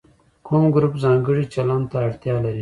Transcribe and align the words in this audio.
کوم 0.47 0.63
ګروپ 0.75 0.93
ځانګړي 1.03 1.43
چلند 1.53 1.85
ته 1.91 1.97
اړتیا 2.05 2.35
لري. 2.45 2.59